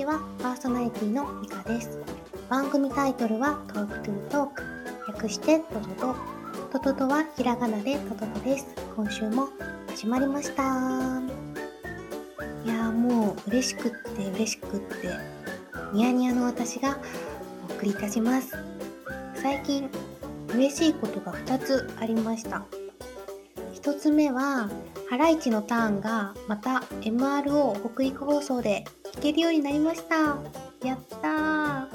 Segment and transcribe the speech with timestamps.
[0.00, 1.98] ちは、パーソナリティのミカです。
[2.48, 4.62] 番組タイトルは Talk to Talk。
[5.08, 6.16] 略してトトト。
[6.72, 8.66] トトトはひらがなでトトトです。
[8.96, 9.48] 今週も
[9.88, 10.62] 始まりました。
[10.62, 10.66] い
[12.68, 14.86] やーもう嬉しくって嬉しくって、
[15.92, 16.98] ニヤニヤの私が
[17.68, 18.56] お送りいたします。
[19.34, 19.90] 最近、
[20.54, 22.64] 嬉しいことが2つありました。
[23.82, 24.68] 1つ目は、
[25.08, 28.84] ハライチのターンがまた MRO 北陸放送で
[29.14, 30.36] 聞けるようになりました。
[30.86, 31.28] やった。
[31.28, 31.88] ハ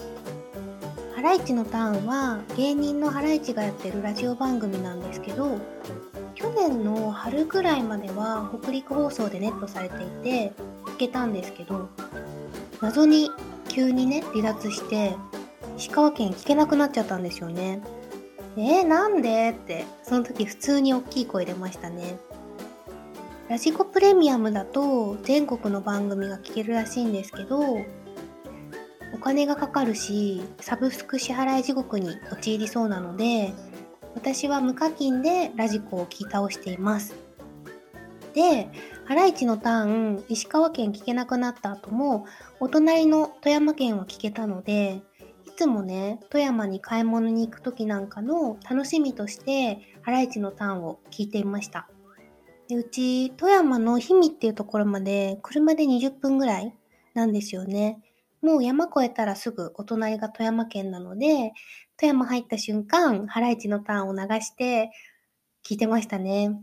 [1.22, 5.60] ライチのターンは芸人のハライチがやってるラジオ番組なんですけど、
[6.34, 10.54] 去年の春ぐらいまでは北陸放送でネットされていて
[10.86, 11.88] 聞けたんですけど、
[12.82, 13.30] 謎に
[13.70, 15.16] 急にね、離脱して、
[15.78, 17.82] 石川県聞けなくなっちゃったんですよね。
[18.58, 19.50] えー、なんで？
[19.52, 22.18] って、その時普通に大きい声出ましたね。
[23.50, 27.60] ラジコプレミアムだと全国の番組が聞けるらしいんですけど、
[29.14, 33.54] お金がかかるし、サブスク支払い地獄に陥りそうなので、
[34.16, 37.14] 私は無課金でラジコを聞き倒しています。
[38.34, 38.70] で、
[39.06, 42.26] ハライチのターン、石川県聞けなくなった後も、
[42.60, 45.02] お隣の富山県は聞けたので、
[45.56, 51.90] つもね、富山に買い物に行く時なんかの楽しみとして、ハライチのターンを聞いていました。
[52.68, 56.76] でうち、富山の氷見っていうところまで車で20分ぐらい
[57.14, 58.02] なんですよね。
[58.42, 61.54] もう山越えたらすぐお隣が富山県なので、
[61.98, 64.92] 富山入った瞬間、ハライチのターンを流して
[65.68, 66.60] 聞いてましたね。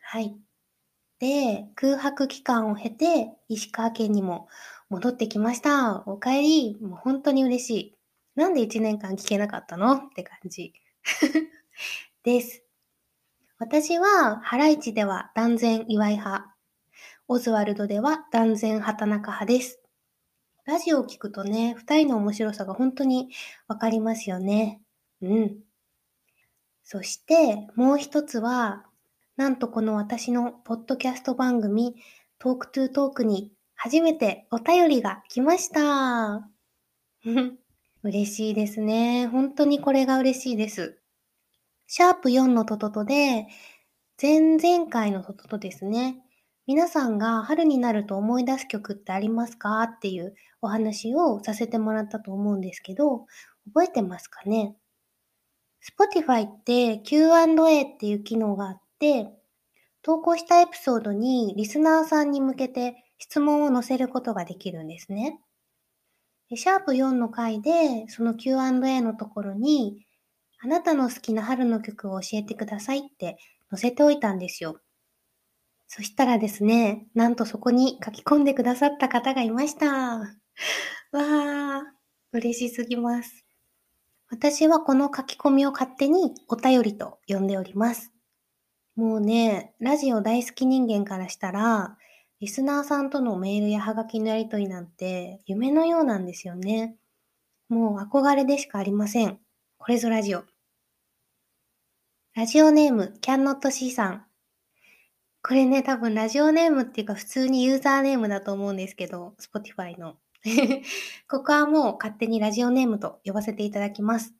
[0.00, 0.36] はい。
[1.18, 4.48] で、空白期間を経て、石川県にも
[4.88, 6.04] 戻ってきました。
[6.06, 6.78] お帰り。
[6.80, 7.97] もう本当に嬉しい。
[8.38, 9.94] なんで1年間聞けなかったの？
[9.94, 10.72] って感じ。
[12.22, 12.62] です。
[13.58, 16.54] 私は、ハライチでは断然岩井派。
[17.26, 19.80] オズワルドでは断然畑中派です。
[20.66, 23.30] ラジオを聞くとね、二人の面白さが本当に
[23.66, 24.80] わかりますよね。
[25.20, 25.58] うん。
[26.84, 28.86] そして、もう一つは、
[29.36, 31.96] なんとこの私のポッドキャスト番組、
[32.38, 36.48] トークトゥートークに初めてお便りが来ました。
[38.08, 39.26] 嬉しいですね。
[39.26, 40.98] 本当にこれが嬉しいです。
[41.86, 43.46] シャープ4のトトトで、
[44.20, 46.16] 前々回のトトトですね。
[46.66, 49.82] 皆さんが春になると思い出す曲ってありますか？
[49.82, 53.26] っていうお話をさせてもらったと思うんですけど、
[53.66, 54.74] 覚えてますかね
[55.84, 59.28] ?Spotify って Q&A っていう機能があって、
[60.00, 65.40] 投稿したエピソードにリスナーさんに向けて質問を載せることができるんですね。
[66.56, 70.06] シャープ4の回で、その Q&A のところに、
[70.60, 73.38] あなたの好きな春の曲を教えてくださいって
[73.70, 74.80] 載せておいたんですよ。
[75.86, 79.88] そしたらですね、なんとそこに書き込んでくださった方がいました。
[79.88, 81.82] わー、
[82.32, 83.44] 嬉しすぎます。
[84.30, 88.12] 私はこの書き込みを勝手にお便りと呼んでおります。
[88.96, 91.96] もうね、ラジオ大好き人間からしたら、
[92.40, 96.96] リスナーさんとのメールやハガキのやりとりなんて夢のようなんですよね。
[97.68, 99.38] もう憧れでしかありません。
[99.78, 100.44] これぞラジオ。
[102.34, 104.24] ラジオネーム、キャンノット C さん。
[105.42, 110.16] これね、多分ラジオネームっていうか普通にユーザーネームだと思うんですけど、Spotify の。
[111.28, 114.34] ここはもう勝手にラジオネームと呼ばせていただきます。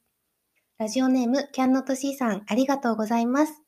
[0.78, 3.62] ラジオネーム、キャンノット C さん、ありがとうございます。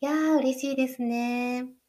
[0.00, 1.79] いやー、嬉しいですね。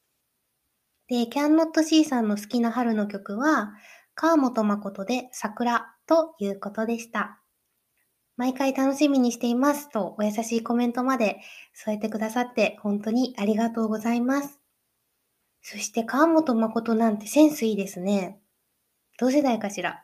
[1.12, 3.74] で、キャンノット C さんの好きな春の曲は、
[4.14, 7.38] 川本誠で桜ということでした。
[8.38, 11.36] 毎回楽しみにしていますとお優しいコメントまで
[11.74, 14.58] 添えてくださって本当にありがとうございます。
[15.60, 18.40] そして川本誠なんてセンスいいですね。
[19.18, 20.02] 同世代かしら？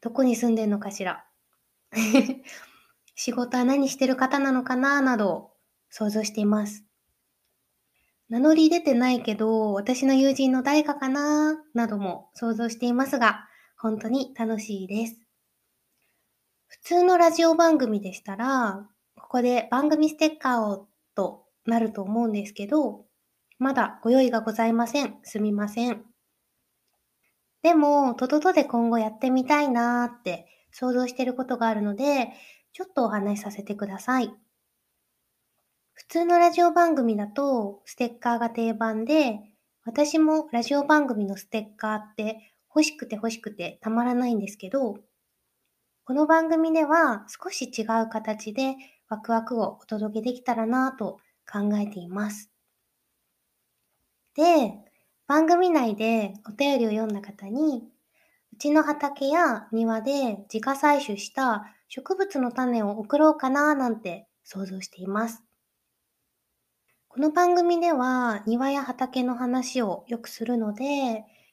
[0.00, 1.26] どこに住んでんのかしら？
[3.14, 5.02] 仕事は何してる方なのかな？
[5.02, 5.50] など
[5.90, 6.82] 想像しています。
[8.32, 11.62] 名乗り出てないけど、私の友人の誰かかな？
[11.74, 13.46] なども想像していますが、
[13.76, 15.20] 本当に楽しいです。
[16.66, 23.04] 普通のラジオ番組でしたら、ここで番組ステッカーをとなると思うんですけど、
[23.58, 25.16] まだご用意がございません。
[25.24, 26.02] すみません。
[27.62, 32.30] でも、トトトで今後やってみたいなーって想像してることがあるので、
[32.72, 34.32] ちょっとお話しさせてください。
[35.94, 39.40] 普通のラジオ番組だとステッカーが定番で、
[39.84, 44.96] 私もラジオ番組のステッカーって欲しくて欲しくてたまらないんですけど、
[46.04, 48.74] この番組では少し違う形で
[49.08, 51.18] ワクワクをお届けできたらなぁと
[51.50, 52.50] 考えています。
[54.34, 54.74] で、
[55.26, 57.84] 番組内でお便りを読んだ方に、
[58.52, 65.42] うちの畑や庭で自家採取した植物の種を送ろうかななんて想像しています。
[67.14, 70.84] この番組では庭や畑の話をよくするので、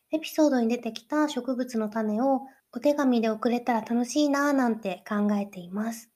[0.10, 6.10] エピソードに出てきた植物の種をお手紙で送れたら楽しいなぁなんて考えています。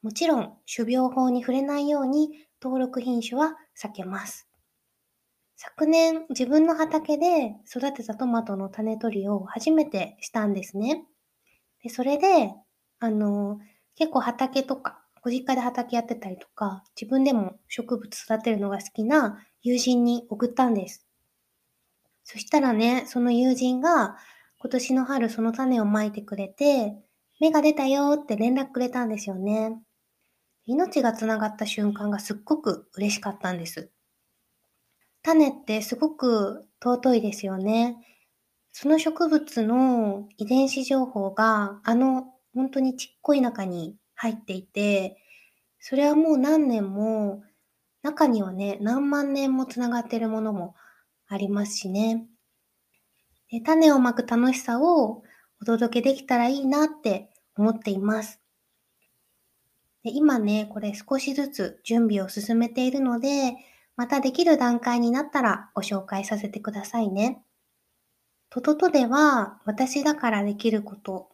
[0.00, 4.46] もちろん、種苗法に触れないように登録品種は避けます。
[5.56, 11.04] 昨年自分の畑で育てたトマトの種取りを初めてしたんですね。
[11.82, 12.54] でそれで、
[13.00, 13.58] あの、
[13.96, 21.06] 結構畑とか、ご実家で畑やってたりとか、自分でも植物育てるのが好きな友人に送ったんです。
[22.24, 24.16] そしたらね、その友人が
[24.58, 26.96] 今年の春その種をまいてくれて、
[27.40, 29.80] 芽が出たよって連絡くれたんですよね。
[30.66, 33.90] 命がつながった瞬間がすっごく嬉しかったんです。
[35.22, 37.96] 種ってすごく尊いですよね。
[38.72, 45.16] その植物の遺伝子情報があの本当にちっこい中に入っていて、
[45.80, 47.42] それはもう何年も、
[48.02, 50.76] 中にはね、何万年もつながっているものも
[51.26, 52.24] ありますしね。
[53.50, 55.24] で種をまく楽しさを
[55.60, 58.40] お届けできたらいいなって思っています。
[60.04, 63.56] で今ね、これ少しずつ準備を進めているので、
[63.96, 67.42] またできる段階になったらご紹介させてくださいね。
[68.50, 71.31] トトトでは私だからできること、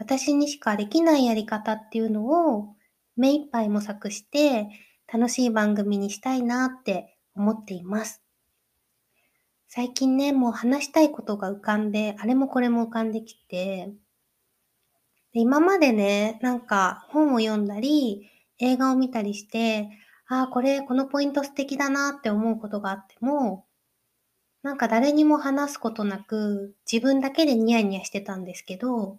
[0.00, 2.74] 私にしかできないやり方っていうのを
[3.16, 4.66] 目いっぱい模索して
[5.12, 8.22] 楽しい番組にしたいなって思っています。
[9.68, 13.92] 最近ね、もう話したいことが浮かんで、あれもこれも浮かんできて、
[15.34, 18.26] で今までね、なんか本を読んだり、
[18.58, 19.90] 映画を見たりして、
[20.28, 23.66] ああ、これ、このポイント素敵だなって思うことがあっても、
[24.62, 29.18] なんか誰にも話すことなく、自分だけでニヤニヤしてたんですけど、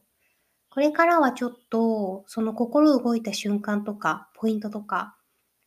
[0.71, 5.17] これからはちょっと、その心動いた瞬間とか、ポイントとか、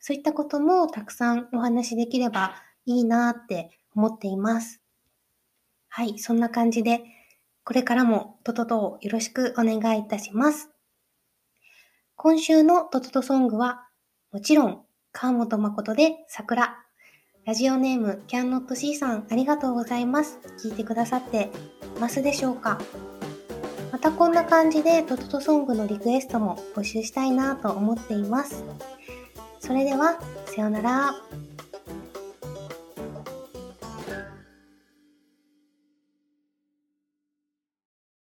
[0.00, 2.54] そういったこともたくさんお話しできれば
[2.86, 4.80] いいなって思っています。
[5.88, 7.02] はい、そんな感じで、
[7.64, 10.70] これからもトトトをよろしくお願いいたします。
[12.16, 13.86] 今週のトトトソングは、
[14.32, 16.78] もちろん川本誠で桜。
[17.44, 20.38] ラジオネームキャンノット C さんありがとうございます。
[20.64, 21.50] 聞いてくださって
[22.00, 22.78] ますでしょうか？
[24.04, 28.62] たこんな感じでトトトソングのリクエストも募集したいなと思っています。
[29.60, 30.20] それでは、
[30.54, 31.14] さようなら。